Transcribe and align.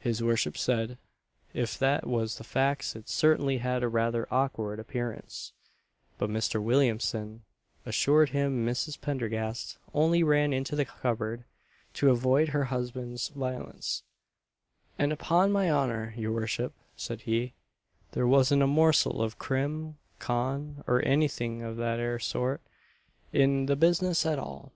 His 0.00 0.24
worship 0.24 0.56
said 0.58 0.98
if 1.54 1.78
that 1.78 2.04
was 2.04 2.36
the 2.36 2.42
facts 2.42 2.96
it 2.96 3.08
certainly 3.08 3.58
had 3.58 3.84
a 3.84 3.88
rather 3.88 4.26
awkward 4.28 4.80
appearance; 4.80 5.52
but 6.18 6.28
Mr. 6.28 6.60
Williamson 6.60 7.44
assured 7.84 8.30
him 8.30 8.66
Mrs. 8.66 9.00
Pendergast 9.00 9.78
only 9.94 10.24
ran 10.24 10.52
into 10.52 10.74
the 10.74 10.84
cupboard 10.84 11.44
to 11.94 12.10
avoid 12.10 12.48
her 12.48 12.64
husband's 12.64 13.28
violence 13.28 14.02
"And 14.98 15.12
upon 15.12 15.52
my 15.52 15.70
honour, 15.70 16.12
your 16.16 16.32
worship," 16.32 16.72
said 16.96 17.20
he, 17.20 17.54
"there 18.10 18.26
wasn't 18.26 18.64
a 18.64 18.66
morsel 18.66 19.22
of 19.22 19.38
Crim. 19.38 19.96
Con., 20.18 20.82
or 20.88 21.04
anything 21.04 21.62
of 21.62 21.76
that 21.76 22.00
'ere 22.00 22.18
sort, 22.18 22.60
in 23.32 23.66
the 23.66 23.76
business 23.76 24.26
at 24.26 24.40
all." 24.40 24.72